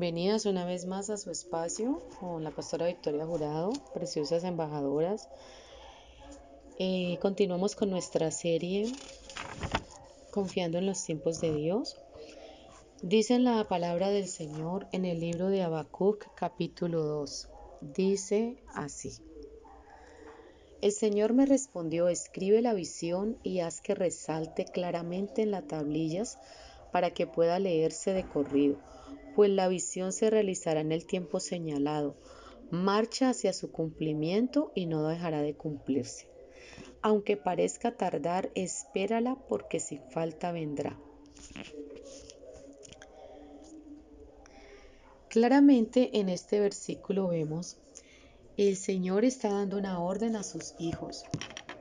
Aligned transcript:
Bienvenidas 0.00 0.46
una 0.46 0.64
vez 0.64 0.86
más 0.86 1.10
a 1.10 1.18
su 1.18 1.30
espacio 1.30 2.00
con 2.18 2.42
la 2.42 2.50
pastora 2.50 2.86
Victoria 2.86 3.26
Jurado, 3.26 3.70
preciosas 3.92 4.44
embajadoras. 4.44 5.28
Eh, 6.78 7.18
continuamos 7.20 7.76
con 7.76 7.90
nuestra 7.90 8.30
serie 8.30 8.90
Confiando 10.30 10.78
en 10.78 10.86
los 10.86 11.04
tiempos 11.04 11.42
de 11.42 11.54
Dios. 11.54 11.98
Dice 13.02 13.38
la 13.38 13.68
palabra 13.68 14.08
del 14.08 14.26
Señor 14.26 14.86
en 14.92 15.04
el 15.04 15.20
libro 15.20 15.48
de 15.48 15.60
Habacuc 15.60 16.34
capítulo 16.34 17.04
2. 17.04 17.48
Dice 17.82 18.56
así. 18.74 19.18
El 20.80 20.92
Señor 20.92 21.34
me 21.34 21.44
respondió, 21.44 22.08
escribe 22.08 22.62
la 22.62 22.72
visión 22.72 23.36
y 23.42 23.60
haz 23.60 23.82
que 23.82 23.94
resalte 23.94 24.64
claramente 24.64 25.42
en 25.42 25.50
las 25.50 25.66
tablillas 25.66 26.38
para 26.92 27.12
que 27.12 27.26
pueda 27.26 27.58
leerse 27.58 28.12
de 28.12 28.24
corrido, 28.24 28.78
pues 29.34 29.50
la 29.50 29.68
visión 29.68 30.12
se 30.12 30.30
realizará 30.30 30.80
en 30.80 30.92
el 30.92 31.06
tiempo 31.06 31.40
señalado, 31.40 32.16
marcha 32.70 33.30
hacia 33.30 33.52
su 33.52 33.70
cumplimiento 33.70 34.72
y 34.74 34.86
no 34.86 35.06
dejará 35.06 35.42
de 35.42 35.54
cumplirse. 35.54 36.28
Aunque 37.02 37.36
parezca 37.36 37.96
tardar, 37.96 38.50
espérala 38.54 39.36
porque 39.48 39.80
sin 39.80 40.02
falta 40.10 40.52
vendrá. 40.52 40.98
Claramente 45.28 46.18
en 46.18 46.28
este 46.28 46.60
versículo 46.60 47.28
vemos 47.28 47.78
el 48.56 48.76
Señor 48.76 49.24
está 49.24 49.48
dando 49.48 49.78
una 49.78 50.00
orden 50.00 50.36
a 50.36 50.42
sus 50.42 50.74
hijos. 50.78 51.24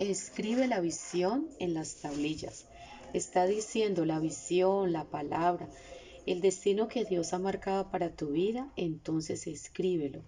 Escribe 0.00 0.66
la 0.66 0.80
visión 0.80 1.48
en 1.60 1.72
las 1.72 2.00
tablillas. 2.00 2.66
Está 3.14 3.46
diciendo 3.46 4.04
la 4.04 4.18
visión, 4.18 4.92
la 4.92 5.04
palabra, 5.04 5.68
el 6.26 6.40
destino 6.40 6.88
que 6.88 7.04
Dios 7.04 7.32
ha 7.32 7.38
marcado 7.38 7.88
para 7.88 8.10
tu 8.10 8.30
vida, 8.30 8.72
entonces 8.74 9.46
escríbelo. 9.46 10.22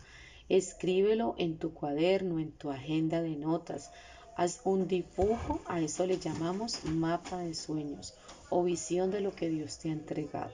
Escríbelo 0.49 1.35
en 1.37 1.59
tu 1.59 1.75
cuaderno, 1.75 2.39
en 2.39 2.53
tu 2.53 2.71
agenda 2.71 3.23
de 3.23 3.35
notas. 3.35 3.91
Haz 4.37 4.61
un 4.63 4.87
dibujo, 4.87 5.61
a 5.67 5.81
eso 5.81 6.07
le 6.07 6.19
llamamos 6.19 6.85
mapa 6.85 7.39
de 7.39 7.55
sueños 7.55 8.15
o 8.51 8.63
visión 8.63 9.11
de 9.11 9.21
lo 9.21 9.35
que 9.35 9.49
Dios 9.49 9.79
te 9.79 9.89
ha 9.89 9.93
entregado. 9.93 10.53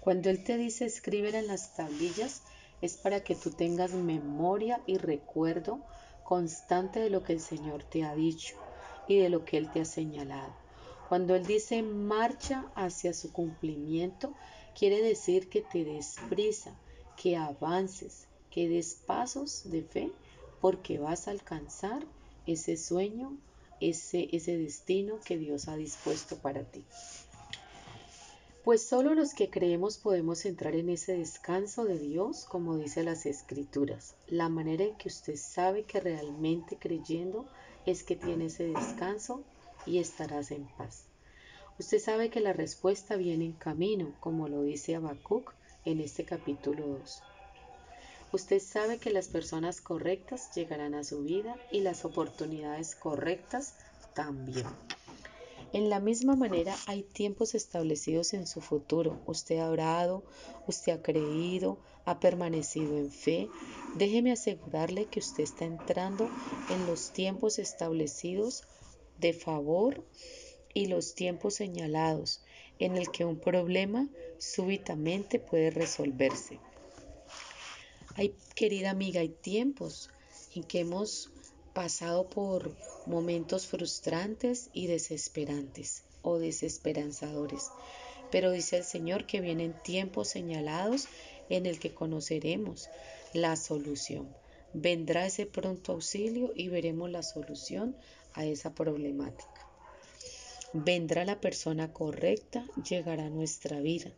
Cuando 0.00 0.30
Él 0.30 0.42
te 0.42 0.56
dice 0.56 0.86
escríbela 0.86 1.40
en 1.40 1.46
las 1.46 1.76
tablillas, 1.76 2.40
es 2.80 2.96
para 2.96 3.22
que 3.22 3.34
tú 3.34 3.50
tengas 3.50 3.92
memoria 3.92 4.80
y 4.86 4.96
recuerdo 4.96 5.80
constante 6.24 7.00
de 7.00 7.10
lo 7.10 7.22
que 7.22 7.34
el 7.34 7.40
Señor 7.40 7.84
te 7.84 8.02
ha 8.02 8.14
dicho 8.14 8.56
y 9.06 9.18
de 9.18 9.28
lo 9.28 9.44
que 9.44 9.58
Él 9.58 9.70
te 9.70 9.82
ha 9.82 9.84
señalado. 9.84 10.59
Cuando 11.10 11.34
Él 11.34 11.44
dice 11.44 11.82
marcha 11.82 12.70
hacia 12.76 13.12
su 13.14 13.32
cumplimiento, 13.32 14.32
quiere 14.78 15.02
decir 15.02 15.48
que 15.48 15.60
te 15.60 15.84
des 15.84 16.14
prisa, 16.28 16.72
que 17.20 17.36
avances, 17.36 18.28
que 18.48 18.68
des 18.68 18.94
pasos 18.94 19.68
de 19.72 19.82
fe, 19.82 20.12
porque 20.60 21.00
vas 21.00 21.26
a 21.26 21.32
alcanzar 21.32 22.06
ese 22.46 22.76
sueño, 22.76 23.36
ese, 23.80 24.28
ese 24.30 24.56
destino 24.56 25.18
que 25.24 25.36
Dios 25.36 25.66
ha 25.66 25.74
dispuesto 25.74 26.38
para 26.38 26.62
ti. 26.62 26.84
Pues 28.62 28.86
solo 28.86 29.16
los 29.16 29.34
que 29.34 29.50
creemos 29.50 29.98
podemos 29.98 30.44
entrar 30.44 30.76
en 30.76 30.90
ese 30.90 31.18
descanso 31.18 31.84
de 31.86 31.98
Dios, 31.98 32.44
como 32.44 32.76
dice 32.76 33.02
las 33.02 33.26
escrituras. 33.26 34.14
La 34.28 34.48
manera 34.48 34.84
en 34.84 34.94
que 34.94 35.08
usted 35.08 35.34
sabe 35.34 35.82
que 35.82 35.98
realmente 35.98 36.76
creyendo 36.78 37.48
es 37.84 38.04
que 38.04 38.14
tiene 38.14 38.46
ese 38.46 38.68
descanso 38.68 39.42
y 39.86 39.98
estarás 39.98 40.50
en 40.50 40.66
paz. 40.76 41.04
Usted 41.78 41.98
sabe 41.98 42.30
que 42.30 42.40
la 42.40 42.52
respuesta 42.52 43.16
viene 43.16 43.46
en 43.46 43.52
camino, 43.52 44.14
como 44.20 44.48
lo 44.48 44.62
dice 44.62 44.96
Habacuc 44.96 45.54
en 45.84 46.00
este 46.00 46.24
capítulo 46.24 46.86
2. 46.86 47.22
Usted 48.32 48.60
sabe 48.60 48.98
que 48.98 49.10
las 49.10 49.28
personas 49.28 49.80
correctas 49.80 50.54
llegarán 50.54 50.94
a 50.94 51.04
su 51.04 51.22
vida 51.22 51.56
y 51.72 51.80
las 51.80 52.04
oportunidades 52.04 52.94
correctas 52.94 53.74
también. 54.14 54.66
En 55.72 55.88
la 55.88 56.00
misma 56.00 56.36
manera 56.36 56.76
hay 56.86 57.02
tiempos 57.02 57.54
establecidos 57.54 58.34
en 58.34 58.46
su 58.46 58.60
futuro. 58.60 59.20
Usted 59.26 59.58
ha 59.58 59.70
orado, 59.70 60.24
usted 60.66 60.92
ha 60.92 61.02
creído, 61.02 61.78
ha 62.04 62.18
permanecido 62.20 62.98
en 62.98 63.10
fe. 63.10 63.48
Déjeme 63.96 64.32
asegurarle 64.32 65.06
que 65.06 65.20
usted 65.20 65.44
está 65.44 65.64
entrando 65.64 66.28
en 66.70 66.86
los 66.86 67.12
tiempos 67.12 67.58
establecidos 67.58 68.64
de 69.20 69.32
favor 69.32 70.04
y 70.74 70.86
los 70.86 71.14
tiempos 71.14 71.54
señalados 71.54 72.42
en 72.78 72.96
el 72.96 73.10
que 73.10 73.24
un 73.24 73.38
problema 73.38 74.08
súbitamente 74.38 75.38
puede 75.38 75.70
resolverse. 75.70 76.58
Hay, 78.16 78.34
querida 78.54 78.90
amiga, 78.90 79.20
hay 79.20 79.28
tiempos 79.28 80.10
en 80.54 80.64
que 80.64 80.80
hemos 80.80 81.30
pasado 81.72 82.28
por 82.28 82.74
momentos 83.06 83.66
frustrantes 83.66 84.70
y 84.72 84.86
desesperantes 84.86 86.02
o 86.22 86.38
desesperanzadores. 86.38 87.70
Pero 88.30 88.50
dice 88.50 88.78
el 88.78 88.84
Señor 88.84 89.26
que 89.26 89.40
vienen 89.40 89.74
tiempos 89.82 90.28
señalados 90.28 91.06
en 91.48 91.66
el 91.66 91.78
que 91.78 91.94
conoceremos 91.94 92.88
la 93.32 93.56
solución. 93.56 94.28
Vendrá 94.72 95.26
ese 95.26 95.46
pronto 95.46 95.92
auxilio 95.92 96.52
y 96.54 96.68
veremos 96.68 97.10
la 97.10 97.22
solución 97.22 97.96
a 98.34 98.44
esa 98.44 98.72
problemática. 98.72 99.66
Vendrá 100.72 101.24
la 101.24 101.40
persona 101.40 101.92
correcta, 101.92 102.64
llegará 102.88 103.26
a 103.26 103.30
nuestra 103.30 103.80
vida. 103.80 104.12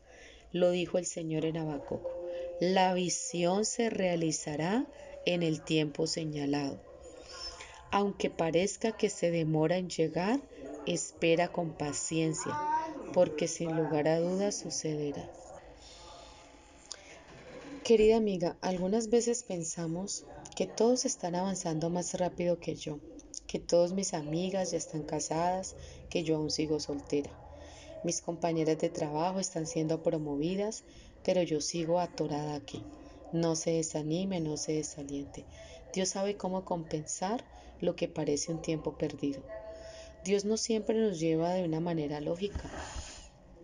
Lo 0.53 0.71
dijo 0.71 0.99
el 0.99 1.07
Señor 1.07 1.47
en 1.47 1.57
Habacuc. 1.57 2.07
La 2.61 2.93
visión 2.93 3.65
se 3.65 3.89
realizará 3.89 4.87
en 5.25 5.43
el 5.43 5.63
tiempo 5.63 6.07
señalado. 6.07 6.79
Aunque 7.91 8.29
parezca 8.29 8.93
que 8.93 9.09
se 9.09 9.31
demora 9.31 9.79
en 9.79 9.89
llegar, 9.89 10.41
espera 10.87 11.49
con 11.49 11.73
paciencia, 11.73 12.53
porque 13.15 13.49
sin 13.49 13.75
lugar 13.75 14.09
a 14.09 14.19
dudas 14.21 14.59
sucederá. 14.59 15.31
Querida 17.85 18.17
amiga, 18.17 18.57
algunas 18.61 19.09
veces 19.09 19.43
pensamos 19.43 20.25
que 20.55 20.67
todos 20.67 21.05
están 21.05 21.35
avanzando 21.35 21.89
más 21.89 22.15
rápido 22.15 22.59
que 22.59 22.75
yo, 22.75 22.99
que 23.47 23.59
todas 23.59 23.93
mis 23.93 24.13
amigas 24.13 24.71
ya 24.71 24.79
están 24.79 25.03
casadas, 25.03 25.77
que 26.11 26.25
yo 26.25 26.37
aún 26.37 26.51
sigo 26.51 26.79
soltera. 26.79 27.31
Mis 28.05 28.21
compañeras 28.21 28.79
de 28.79 28.91
trabajo 28.91 29.41
están 29.41 29.67
siendo 29.67 30.03
promovidas, 30.03 30.85
pero 31.25 31.43
yo 31.43 31.61
sigo 31.61 32.01
atorada 32.01 32.55
aquí. 32.55 32.83
No 33.33 33.57
se 33.57 33.71
desanime, 33.73 34.41
no 34.41 34.57
se 34.57 34.73
desaliente. 34.73 35.47
Dios 35.95 36.11
sabe 36.11 36.37
cómo 36.37 36.65
compensar 36.65 37.45
lo 37.81 37.97
que 37.97 38.09
parece 38.09 38.53
un 38.53 38.61
tiempo 38.61 38.99
perdido. 38.99 39.43
Dios 40.25 40.45
no 40.45 40.57
siempre 40.57 40.99
nos 40.99 41.19
lleva 41.19 41.55
de 41.55 41.65
una 41.65 41.81
manera 41.81 42.21
lógica. 42.21 42.71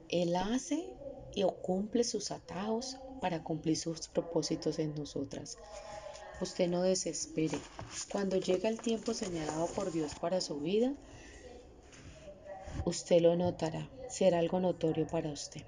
Él 0.09 0.35
hace 0.37 0.87
y 1.35 1.45
cumple 1.63 2.05
sus 2.05 2.31
atajos 2.31 2.97
para 3.21 3.45
cumplir 3.45 3.77
sus 3.77 4.09
propósitos 4.09 4.79
en 4.79 4.95
nosotras. 4.95 5.59
Usted 6.41 6.69
no 6.69 6.83
desespere. 6.83 7.59
Cuando 8.13 8.37
llega 8.37 8.69
el 8.69 8.81
tiempo 8.81 9.13
señalado 9.13 9.67
por 9.69 9.91
Dios 9.91 10.15
para 10.15 10.41
su 10.41 10.61
vida, 10.61 10.95
usted 12.85 13.21
lo 13.21 13.35
notará. 13.35 13.89
Será 14.09 14.39
algo 14.39 14.61
notorio 14.61 15.07
para 15.07 15.31
usted. 15.31 15.63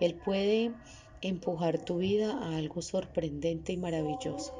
Él 0.00 0.14
puede 0.14 0.72
empujar 1.20 1.78
tu 1.78 1.98
vida 1.98 2.32
a 2.32 2.56
algo 2.56 2.82
sorprendente 2.82 3.72
y 3.72 3.76
maravilloso. 3.76 4.52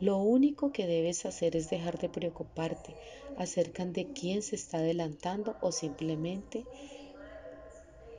Lo 0.00 0.18
único 0.18 0.70
que 0.70 0.86
debes 0.86 1.26
hacer 1.26 1.56
es 1.56 1.70
dejar 1.70 1.98
de 1.98 2.08
preocuparte 2.08 2.94
acerca 3.36 3.84
de 3.86 4.12
quién 4.12 4.42
se 4.42 4.54
está 4.54 4.78
adelantando 4.78 5.56
o 5.60 5.72
simplemente 5.72 6.64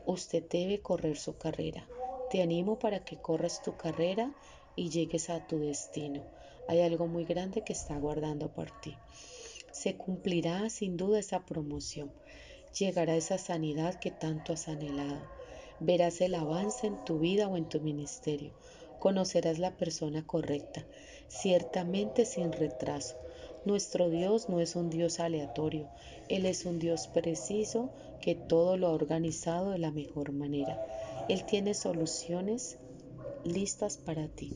usted 0.06 0.44
debe 0.50 0.82
correr 0.82 1.18
su 1.18 1.38
carrera. 1.38 1.88
Te 2.32 2.42
animo 2.42 2.80
para 2.80 3.06
que 3.06 3.18
corras 3.18 3.62
tu 3.62 3.78
carrera 3.78 4.34
y 4.80 4.90
llegues 4.90 5.30
a 5.30 5.46
tu 5.46 5.60
destino. 5.60 6.24
Hay 6.68 6.82
algo 6.82 7.08
muy 7.08 7.26
grande 7.26 7.64
que 7.64 7.74
está 7.74 7.96
aguardando 7.96 8.54
por 8.54 8.72
ti. 8.82 8.96
Se 9.72 9.96
cumplirá 9.98 10.70
sin 10.70 10.98
duda 10.98 11.20
esa 11.20 11.46
promoción. 11.46 12.12
Llegará 12.78 13.16
esa 13.16 13.38
sanidad 13.38 14.00
que 14.00 14.12
tanto 14.12 14.54
has 14.54 14.68
anhelado. 14.68 15.22
Verás 15.80 16.22
el 16.22 16.36
avance 16.36 16.88
en 16.88 17.04
tu 17.06 17.20
vida 17.20 17.48
o 17.48 17.58
en 17.58 17.68
tu 17.68 17.82
ministerio 17.82 18.54
Conocerás 19.00 19.60
la 19.60 19.78
persona 19.78 20.28
correcta, 20.28 20.86
ciertamente 21.30 22.26
sin 22.26 22.52
retraso. 22.52 23.16
Nuestro 23.64 24.10
Dios 24.10 24.50
no 24.50 24.60
es 24.60 24.76
un 24.76 24.90
Dios 24.90 25.22
aleatorio, 25.22 25.88
Él 26.28 26.46
es 26.46 26.66
un 26.66 26.80
Dios 26.80 27.08
preciso 27.08 27.92
que 28.22 28.36
todo 28.36 28.76
lo 28.76 28.88
ha 28.88 28.92
organizado 28.92 29.72
de 29.72 29.78
la 29.78 29.92
mejor 29.92 30.34
manera. 30.34 30.86
Él 31.30 31.46
tiene 31.46 31.76
soluciones 31.76 32.78
listas 33.44 33.98
para 33.98 34.28
ti. 34.28 34.56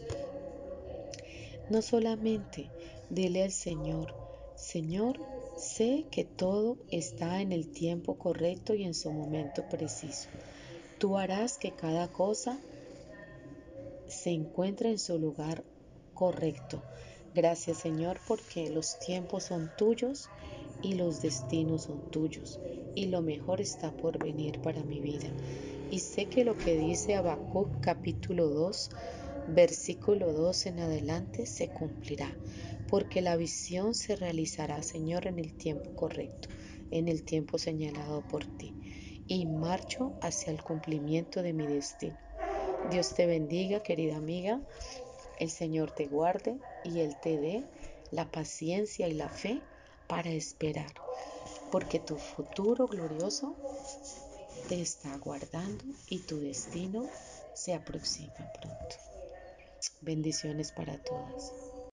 No 1.69 1.81
solamente 1.81 2.69
dile 3.09 3.43
al 3.43 3.51
Señor, 3.51 4.13
Señor, 4.55 5.19
sé 5.57 6.05
que 6.11 6.23
todo 6.23 6.77
está 6.89 7.41
en 7.41 7.51
el 7.51 7.71
tiempo 7.71 8.17
correcto 8.17 8.73
y 8.73 8.83
en 8.83 8.93
su 8.93 9.11
momento 9.11 9.67
preciso. 9.69 10.29
Tú 10.99 11.17
harás 11.17 11.57
que 11.57 11.71
cada 11.71 12.11
cosa 12.11 12.59
se 14.07 14.31
encuentre 14.31 14.89
en 14.89 14.99
su 14.99 15.17
lugar 15.17 15.63
correcto. 16.13 16.81
Gracias 17.33 17.79
Señor 17.79 18.19
porque 18.27 18.69
los 18.69 18.99
tiempos 18.99 19.45
son 19.45 19.71
tuyos 19.77 20.29
y 20.81 20.93
los 20.93 21.21
destinos 21.21 21.83
son 21.83 22.11
tuyos 22.11 22.59
y 22.95 23.07
lo 23.07 23.21
mejor 23.21 23.59
está 23.61 23.91
por 23.91 24.23
venir 24.23 24.61
para 24.61 24.83
mi 24.83 24.99
vida. 24.99 25.29
Y 25.93 25.99
sé 25.99 26.25
que 26.25 26.43
lo 26.43 26.57
que 26.57 26.75
dice 26.75 27.13
Habacuc 27.13 27.69
capítulo 27.79 28.47
2 28.47 28.89
versículo 29.45 30.33
2 30.33 30.65
en 30.65 30.79
adelante 30.79 31.45
se 31.45 31.67
cumplirá, 31.67 32.35
porque 32.89 33.21
la 33.21 33.35
visión 33.35 33.93
se 33.93 34.15
realizará, 34.15 34.81
Señor, 34.81 35.27
en 35.27 35.37
el 35.37 35.53
tiempo 35.53 35.91
correcto, 35.93 36.47
en 36.89 37.07
el 37.07 37.21
tiempo 37.21 37.59
señalado 37.59 38.23
por 38.23 38.43
ti, 38.57 38.73
y 39.27 39.45
marcho 39.45 40.13
hacia 40.19 40.51
el 40.51 40.63
cumplimiento 40.63 41.43
de 41.43 41.53
mi 41.53 41.67
destino. 41.67 42.17
Dios 42.89 43.13
te 43.13 43.27
bendiga, 43.27 43.79
querida 43.81 44.17
amiga, 44.17 44.59
el 45.37 45.51
Señor 45.51 45.91
te 45.91 46.07
guarde 46.07 46.55
y 46.83 47.01
Él 47.01 47.17
te 47.17 47.37
dé 47.37 47.65
la 48.09 48.25
paciencia 48.31 49.07
y 49.07 49.13
la 49.13 49.29
fe 49.29 49.61
para 50.07 50.31
esperar, 50.31 50.91
porque 51.69 51.99
tu 51.99 52.17
futuro 52.17 52.87
glorioso 52.87 53.55
te 54.67 54.81
está 54.81 55.13
aguardando 55.13 55.83
y 56.07 56.19
tu 56.19 56.39
destino 56.39 57.09
se 57.53 57.73
aproxima 57.73 58.49
pronto. 58.59 58.95
Bendiciones 60.01 60.71
para 60.71 60.97
todas. 60.97 61.72